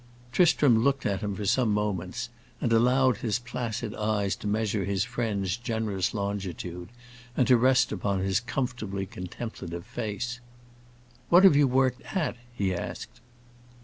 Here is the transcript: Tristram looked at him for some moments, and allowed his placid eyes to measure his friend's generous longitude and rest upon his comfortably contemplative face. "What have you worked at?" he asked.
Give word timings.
Tristram 0.31 0.79
looked 0.83 1.05
at 1.05 1.21
him 1.21 1.35
for 1.35 1.45
some 1.45 1.71
moments, 1.71 2.29
and 2.59 2.73
allowed 2.73 3.17
his 3.17 3.37
placid 3.37 3.93
eyes 3.93 4.35
to 4.37 4.47
measure 4.47 4.83
his 4.83 5.03
friend's 5.03 5.57
generous 5.57 6.11
longitude 6.15 6.89
and 7.37 7.51
rest 7.51 7.91
upon 7.91 8.21
his 8.21 8.39
comfortably 8.39 9.05
contemplative 9.05 9.85
face. 9.85 10.39
"What 11.29 11.43
have 11.43 11.55
you 11.55 11.67
worked 11.67 12.01
at?" 12.17 12.35
he 12.51 12.73
asked. 12.73 13.21